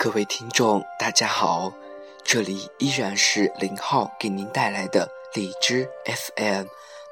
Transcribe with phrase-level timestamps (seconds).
[0.00, 1.72] 各位听众，大家好，
[2.22, 6.66] 这里依然是林浩给您带来的荔枝 FM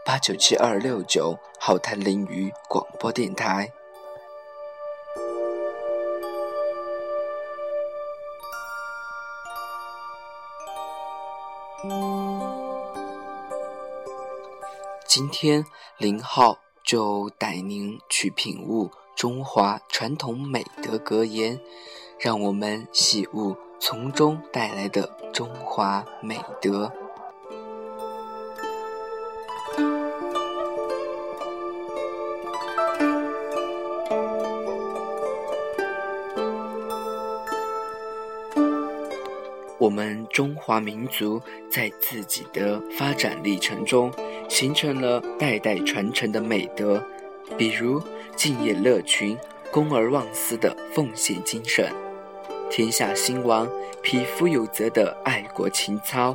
[0.04, 3.72] 八九七二六九好谈林语广播电台。
[15.08, 15.66] 今天
[15.98, 21.60] 林浩就带您去品悟中华传统美德格言。
[22.18, 26.90] 让我们喜悟从中带来的中华美德。
[39.78, 44.10] 我们中华民族在自己的发展历程中，
[44.48, 47.00] 形成了代代传承的美德，
[47.56, 48.02] 比如
[48.34, 49.38] 敬业乐群、
[49.70, 52.05] 公而忘私的奉献精神。
[52.68, 53.66] 天下兴亡，
[54.02, 56.34] 匹夫有责的爱国情操；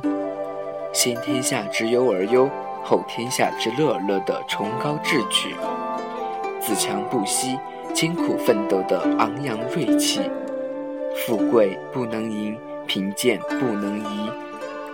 [0.92, 2.48] 先天下之忧而忧，
[2.82, 5.50] 后天下之乐而乐的崇高志趣；
[6.60, 7.56] 自强不息、
[7.94, 10.22] 艰苦奋斗的昂扬锐气；
[11.14, 14.30] 富贵不能淫，贫贱不能移，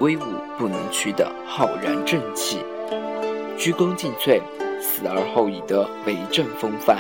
[0.00, 0.22] 威武
[0.58, 2.58] 不能屈的浩然正气；
[3.56, 4.40] 鞠躬尽瘁，
[4.82, 6.98] 死而后已的为政风范；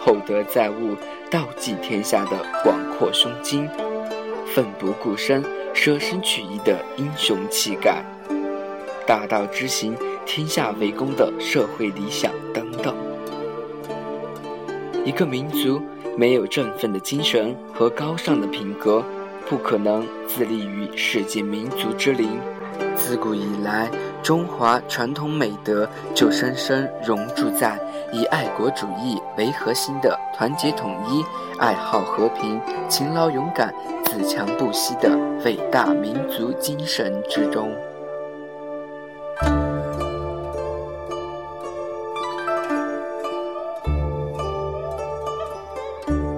[0.00, 0.96] 厚德载物。
[1.34, 3.68] 道济天下的广阔胸襟，
[4.54, 8.04] 奋不顾身、舍身取义的英雄气概，
[9.04, 12.94] 大道之行、天下为公的社会理想等等。
[15.04, 15.82] 一个民族
[16.16, 19.04] 没有振奋的精神和高尚的品格，
[19.48, 22.38] 不可能自立于世界民族之林。
[22.94, 23.90] 自古以来，
[24.24, 27.78] 中华传统美德就深深融入在
[28.10, 31.22] 以爱国主义为核心的团结统一、
[31.58, 32.58] 爱好和平、
[32.88, 33.72] 勤劳勇敢、
[34.06, 35.14] 自强不息的
[35.44, 37.70] 伟大民族精神之中。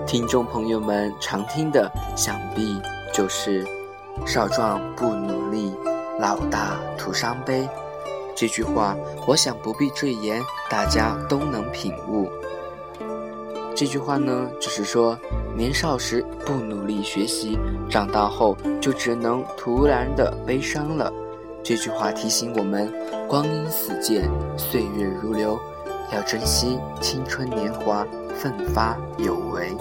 [0.09, 2.83] 听众朋友们常听的，想必
[3.15, 3.65] 就是
[4.27, 5.73] “少壮不努力”。
[6.19, 7.69] 老大徒伤悲，
[8.35, 8.97] 这句话
[9.27, 12.31] 我想不必赘言，大家都能品悟。
[13.75, 15.19] 这句话呢，就是说
[15.55, 17.59] 年少时不努力学习，
[17.91, 21.13] 长大后就只能徒然的悲伤了。
[21.63, 22.91] 这句话提醒我们，
[23.29, 25.59] 光阴似箭，岁月如流，
[26.15, 29.77] 要珍惜青春年华，奋发有为。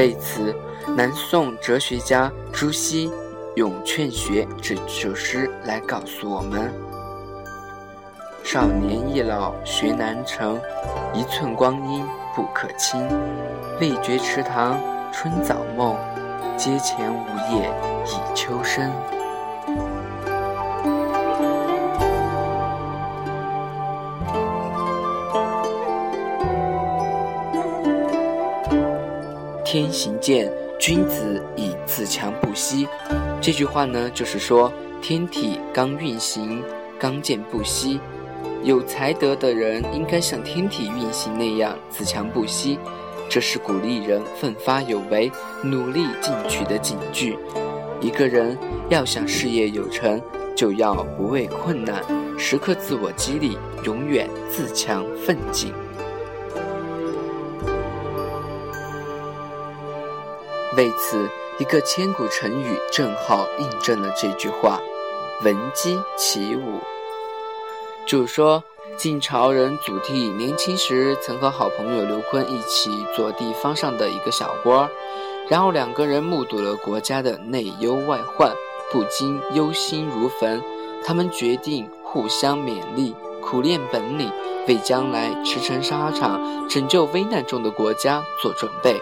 [0.00, 0.56] 为此，
[0.96, 3.12] 南宋哲学家朱熹
[3.56, 6.72] 用《劝学》这首诗来告诉我们
[8.42, 10.58] ：“少年易老学难成，
[11.12, 12.02] 一寸光阴
[12.34, 13.06] 不可轻。
[13.78, 14.80] 未觉池塘
[15.12, 15.94] 春早梦，
[16.56, 17.70] 阶前梧叶
[18.06, 18.90] 已秋深。”
[29.72, 32.88] 天行健，君子以自强不息。
[33.40, 36.60] 这句话呢，就是说天体刚运行，
[36.98, 38.00] 刚健不息。
[38.64, 42.80] 有才德的人应该像天体运行那样自强不息，
[43.28, 45.30] 这是鼓励人奋发有为、
[45.62, 47.38] 努力进取的警句。
[48.00, 50.20] 一个人要想事业有成，
[50.56, 52.02] 就要不畏困难，
[52.36, 55.72] 时刻自我激励，永远自强奋进。
[60.80, 64.80] 为此，一个千古成语正好印证了这句话
[65.44, 66.80] ：“闻鸡起舞。”
[68.08, 68.64] 就说，
[68.96, 74.88] 晋朝人祖逖年轻时曾和好朋友刘琨一起做地方上的一个小官，
[75.50, 78.50] 然后两个人目睹了国家的内忧外患，
[78.90, 80.62] 不禁忧心如焚。
[81.04, 84.32] 他们决定互相勉励，苦练本领，
[84.66, 88.98] 为将来驰骋沙场、拯救危难中的国家做准备。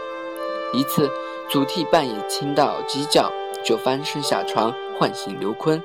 [0.73, 1.09] 一次。
[1.51, 3.33] 祖逖半夜听到鸡叫，
[3.65, 5.81] 就翻身下床唤醒刘琨，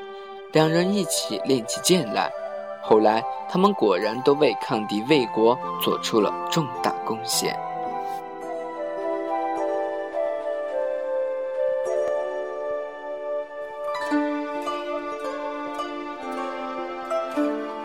[0.51, 2.29] 两人一起练起剑来。
[2.81, 7.57] 后来，他们果然都为抗敌魏国做出了重大贡献。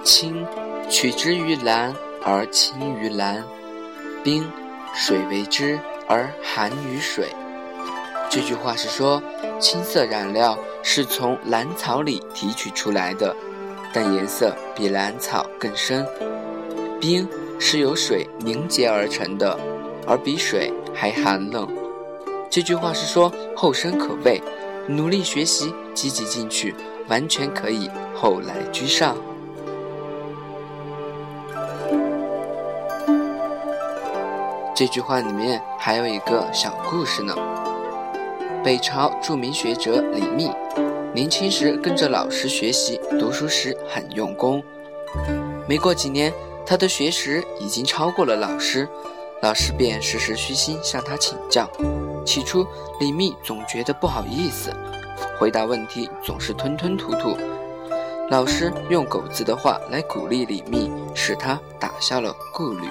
[0.03, 0.45] 青，
[0.91, 1.95] 取之于蓝
[2.25, 3.37] 而青于蓝；
[4.25, 4.51] 冰，
[4.93, 5.79] 水为之
[6.09, 7.29] 而寒于水。
[8.31, 9.23] 这句话是说，
[9.59, 13.35] 青色染料是从蓝草里提取出来的，
[13.93, 16.07] 但颜色比蓝草更深。
[17.01, 17.27] 冰
[17.59, 19.59] 是由水凝结而成的，
[20.07, 21.67] 而比水还寒冷。
[22.51, 24.43] 这句话是说后生可畏，
[24.87, 26.75] 努力学习，积极进取，
[27.09, 29.17] 完全可以后来居上。
[34.77, 37.35] 这句话里面还有一个小故事呢。
[38.65, 40.51] 北朝著名学者李密，
[41.15, 44.63] 年轻时跟着老师学习，读书时很用功。
[45.69, 46.33] 没过几年，
[46.67, 48.89] 他的学识已经超过了老师，
[49.43, 51.71] 老师便时时虚心向他请教。
[52.27, 52.67] 起初，
[53.01, 54.71] 李密总觉得不好意思，
[55.39, 57.37] 回答问题总是吞吞吐吐。
[58.29, 62.87] 老师用狗子的话来鼓励李密，使他打消了顾虑。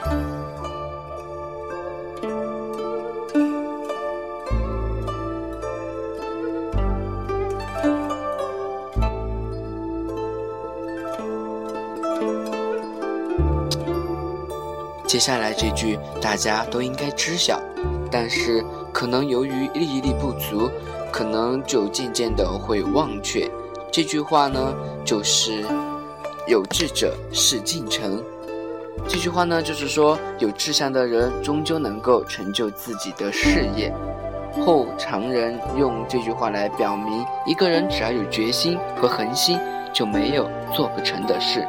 [15.18, 17.60] 接下来这句大家都应该知晓，
[18.12, 20.70] 但是可能由于记忆力不足，
[21.12, 23.50] 可能就渐渐的会忘却。
[23.92, 25.66] 这句话呢，就是
[26.46, 28.24] “有志者事竟成”。
[29.10, 33.92] 这句话呢，就是说有志向的人终究能够成就自己的事业。
[34.64, 39.60] 后常人用这句话来表明，一个人只要有决心和恒心，
[39.92, 41.68] 就没有做不成的事。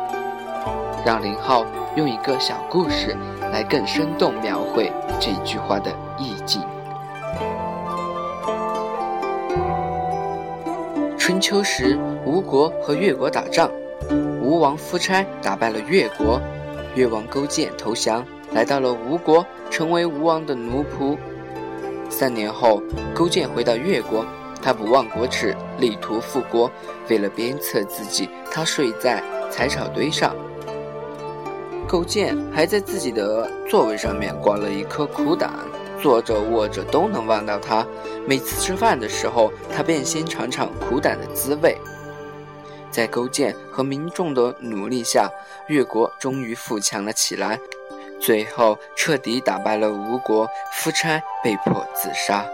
[1.02, 1.64] 让林浩。
[1.96, 3.16] 用一个小故事
[3.52, 6.62] 来更生动描绘这句话的意境。
[11.18, 13.70] 春秋时，吴国和越国打仗，
[14.40, 16.40] 吴王夫差打败了越国，
[16.94, 21.18] 越王勾践投降，来到了吴国，成为吴王的奴仆。
[22.08, 22.82] 三年后，
[23.14, 24.24] 勾践回到越国，
[24.62, 26.70] 他不忘国耻，力图复国。
[27.10, 30.34] 为了鞭策自己，他睡在柴草堆上。
[31.88, 35.50] 勾践还在自己的座位上面挂了一颗苦胆，
[36.02, 37.84] 坐着卧着都能望到它。
[38.26, 41.78] 每次吃饭的时候，他便先尝尝苦胆的滋味。
[42.90, 45.30] 在勾践和民众的努力下，
[45.68, 47.58] 越国终于富强了起来，
[48.20, 52.44] 最后彻底打败了吴国，夫差被迫自杀。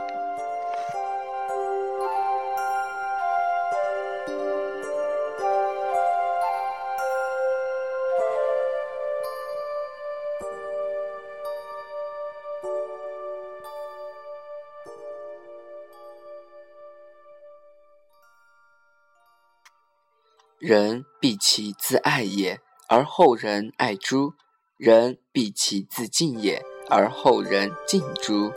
[20.67, 22.59] 人必其自爱也，
[22.89, 24.31] 而后人爱诸；
[24.79, 28.51] 人必其自敬也，而后人敬诸。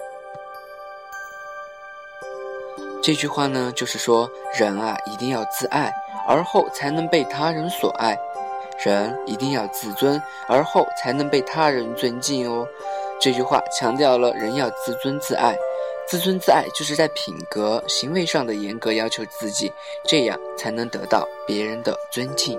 [3.04, 5.94] 这句话呢，就是说人啊，一定要自爱，
[6.26, 8.16] 而后才能被他人所爱；
[8.82, 12.66] 人一定要自尊，而后才能被他人尊敬哦。
[13.20, 15.58] 这句话强调了人要自尊自爱。
[16.10, 19.70] 自尊自爱，就是在品格、行为上的严格要求自己，
[20.08, 22.58] 这样才能得到别人的尊敬。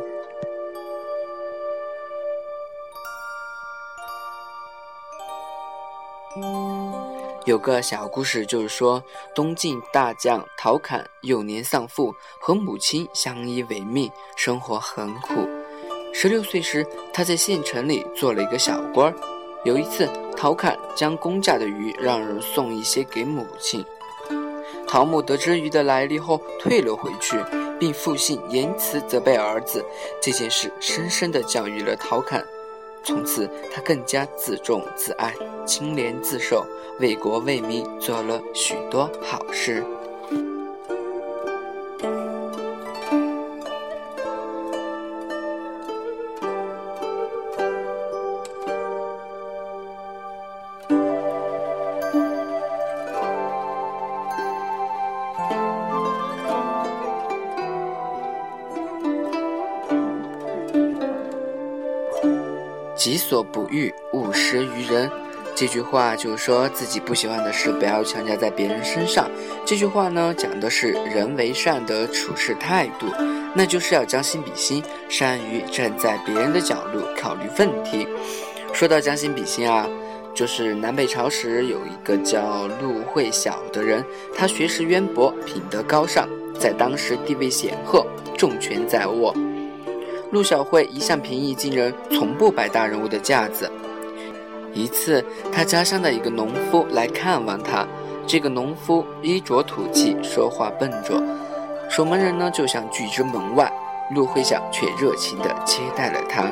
[7.46, 9.02] 有个小故事，就是说
[9.34, 15.48] 东晋大将陶侃幼年丧父，和母亲相依为命，生活很苦。
[16.12, 19.37] 十六岁时，他在县城里做了一个小官儿。
[19.64, 23.84] 有一次，陶侃将公家的鱼让人送一些给母亲。
[24.86, 27.36] 陶母得知鱼的来历后，退了回去，
[27.78, 29.84] 并复信言辞责备儿子。
[30.22, 32.46] 这件事深深地教育了陶侃，
[33.02, 35.34] 从此他更加自重自爱，
[35.66, 36.64] 清廉自守，
[37.00, 39.84] 为国为民做了许多好事。
[63.08, 65.10] 己所不欲，勿施于人。
[65.54, 69.30] 这句话就是说自己不喜欢的事，不要强加在别人身上。
[69.64, 73.06] 这句话呢，讲的是人为善的处事态度，
[73.54, 78.06] 那就是要将心比心，善于站在别人的角度考虑问题。
[78.74, 79.88] 说到将心比心啊，
[80.34, 84.04] 就是南北朝时有一个叫陆慧晓的人，
[84.36, 86.28] 他学识渊博，品德高尚，
[86.60, 89.34] 在当时地位显赫，重权在握。
[90.30, 93.70] 陆小慧一向平易近人，从不摆大人物的架子。
[94.74, 97.86] 一次，他家乡的一个农夫来看望他，
[98.26, 101.22] 这个农夫衣着土气，说话笨拙，
[101.88, 103.72] 守门人呢就想拒之门外。
[104.14, 106.50] 陆慧晓却热情地接待了他。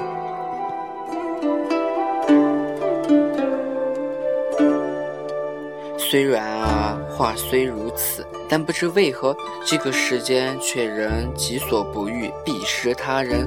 [6.17, 13.47] 虽然啊，话虽如此，但不知为何，这个世间却仍己所不欲，必施他人。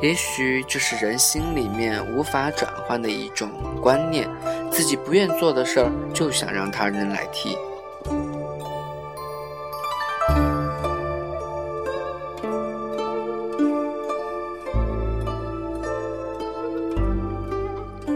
[0.00, 3.50] 也许这是人心里面无法转换的一种
[3.82, 4.30] 观念，
[4.70, 7.58] 自己不愿做的事儿，就想让他人来替。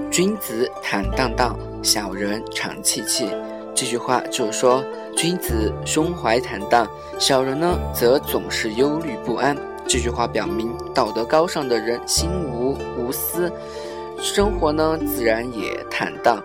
[0.09, 3.29] 君子坦荡荡，小人长戚戚。
[3.75, 4.85] 这句话就是说，
[5.17, 6.87] 君子胸怀坦荡，
[7.19, 9.57] 小人呢则总是忧虑不安。
[9.89, 13.53] 这句话表明，道德高尚的人心无无私，
[14.19, 16.39] 生活呢自然也坦荡；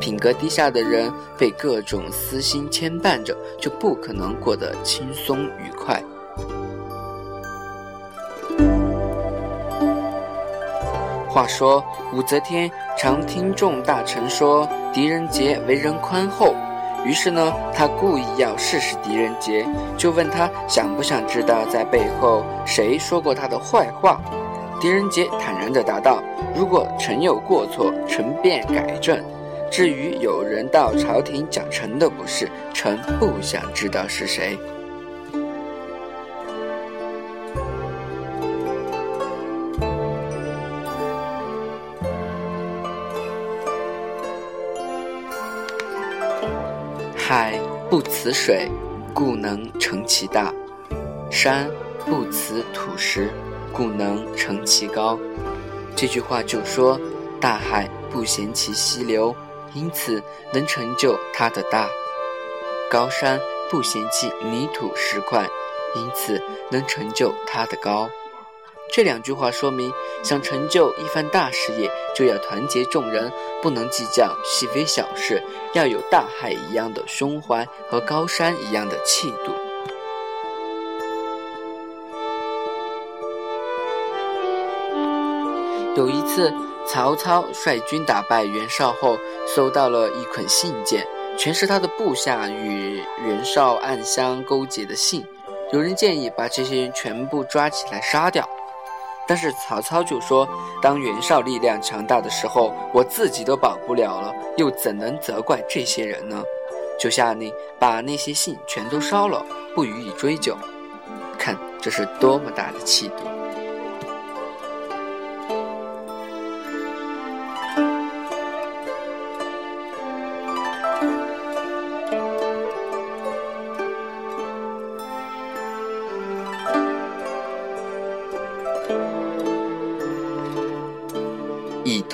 [0.00, 6.02] 品格低下的人被各种私心牵绊着，就不可能过得轻松愉快。
[11.28, 16.54] 话说，武则天常听众大臣说狄仁杰为人宽厚，
[17.04, 19.64] 于是呢，他故意要试试狄仁杰，
[19.96, 24.20] 就问他想不想知道在背后谁说过他的坏话。
[24.80, 26.22] 狄仁杰坦然地答道
[26.54, 29.18] ：“如果臣有过错，臣便改正；
[29.70, 34.58] 至于有人到朝廷讲臣的不是，臣不想知道是谁。”
[47.30, 48.66] 海不辞水，
[49.12, 50.50] 故能成其大；
[51.30, 51.70] 山
[52.06, 53.30] 不辞土石，
[53.70, 55.18] 故能成其高。
[55.94, 56.98] 这句话就说，
[57.38, 59.36] 大海不嫌弃溪流，
[59.74, 60.22] 因此
[60.54, 61.86] 能成就它的大；
[62.90, 63.38] 高山
[63.70, 65.46] 不嫌弃泥土石块，
[65.96, 68.08] 因此能成就它的高。
[68.90, 69.92] 这两句话说明，
[70.22, 73.30] 想成就一番大事业，就要团结众人，
[73.62, 75.42] 不能计较细微小事，
[75.74, 79.52] 要有大海一样的胸怀和高山一样的气度。
[85.96, 86.52] 有一次，
[86.86, 89.18] 曹操率军打败袁绍后，
[89.54, 95.24] 收到了一捆信件，全是他的部下与袁绍暗相勾结的信。
[95.72, 98.48] 有人建议把这些人全部抓起来杀掉。
[99.28, 100.48] 但是曹操就说
[100.82, 106.42] ：“当袁绍力量强大的时候，我自己都保不了了，又怎能责怪这些人呢？”
[106.98, 109.44] 就下令把那些信全都烧了，
[109.74, 110.56] 不予以追究。
[111.38, 113.37] 看，这是多么大的气度！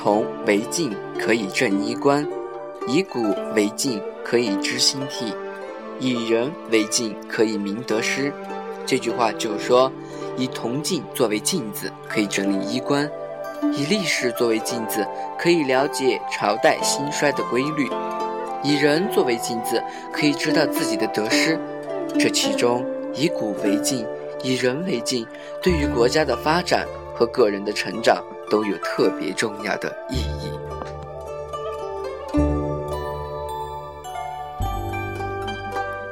[0.04, 2.23] 铜为镜，可以正衣冠；
[2.87, 3.23] 以古
[3.56, 5.32] 为镜，可以知兴替；
[5.99, 8.30] 以人为镜，可以明得失。
[8.84, 9.90] 这句话就是说，
[10.37, 13.08] 以铜镜作为镜子，可以整理衣冠；
[13.73, 15.06] 以历史作为镜子，
[15.38, 17.87] 可以了解朝代兴衰的规律；
[18.62, 19.82] 以人作为镜子，
[20.12, 21.58] 可以知道自己的得失。
[22.18, 22.84] 这其中，
[23.14, 24.06] 以古为镜，
[24.42, 25.26] 以人为镜，
[25.62, 28.23] 对于国家的发展和个人的成长。
[28.54, 30.52] 都有特别重要的意义。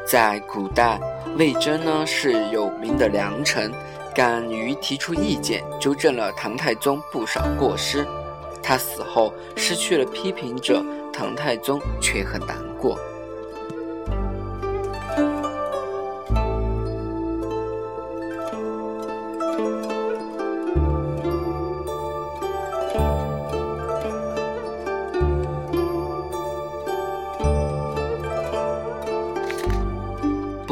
[0.04, 0.98] 在古代，
[1.38, 3.70] 魏征呢是有名的良臣，
[4.12, 8.04] 敢于提出意见，纠正了唐太宗不少过失。
[8.60, 12.98] 他死后失去了批评者，唐太宗却很难过。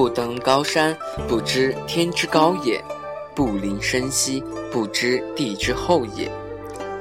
[0.00, 0.96] 不登高山，
[1.28, 2.80] 不知天之高也；
[3.34, 4.42] 不临深溪，
[4.72, 6.32] 不知地之厚也。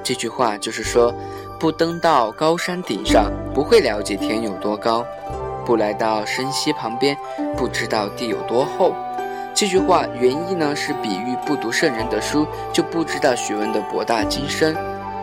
[0.03, 1.15] 这句话就是说，
[1.57, 5.01] 不登到高山顶上，不会了解天有多高；
[5.65, 7.17] 不来到深溪旁边，
[7.55, 8.93] 不知道地有多厚。
[9.55, 14.75] 这句话原意呢是比喻不读圣人的书，就不知道学问的博大精深。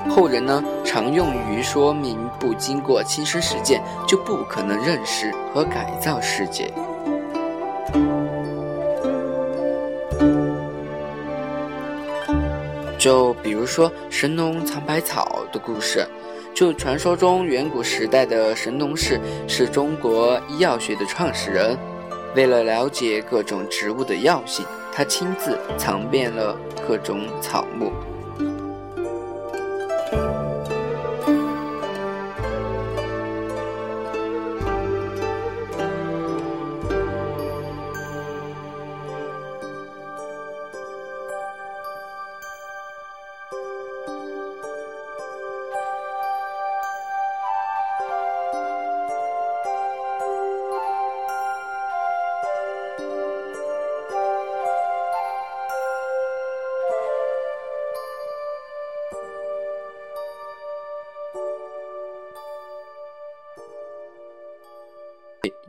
[0.09, 6.73] 后人呢常用于说明不经过亲身实践，就不可能认识和改造世界。
[12.99, 16.05] 就比如说神农尝百草的故事，
[16.53, 21.79] 就传说中远古时代的神农氏是中国医药学的创始人，
[22.35, 27.93] 为了了解各种植物的药性，他亲自尝遍了各种草木。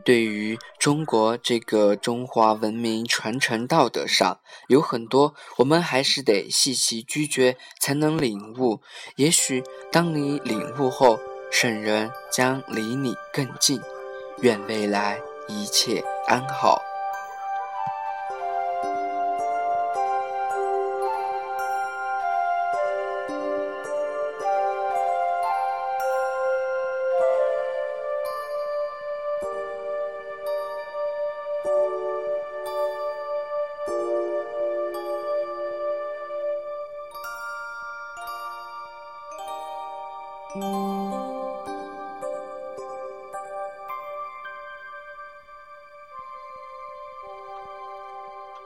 [0.08, 8.80] 对于中国这个中华文明传承道德上，有很多我们还是得细细咀嚼才能领悟。
[9.16, 9.62] 也许
[9.92, 11.20] 当你领悟后，
[11.52, 13.78] 圣人将离你更近。
[14.40, 16.80] 愿未来一切安好。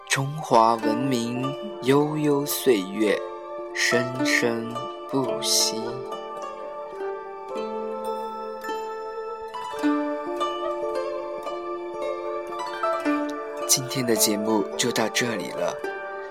[0.09, 1.43] 中华文明
[1.83, 3.21] 悠悠岁月，
[3.75, 4.73] 生生
[5.11, 5.83] 不息。
[13.67, 15.77] 今天的节目就到这里了，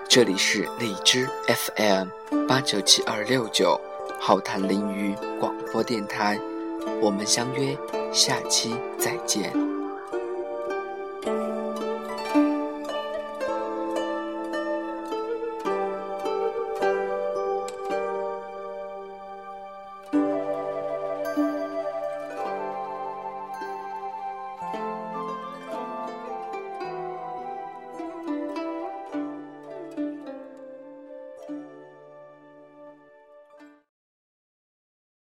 [0.08, 1.28] 这里是荔枝
[1.76, 2.08] FM
[2.48, 3.78] 八九七二六九
[4.24, 6.38] 浩谈林语广播电台，
[7.00, 7.76] 我们相约
[8.12, 9.71] 下期再见。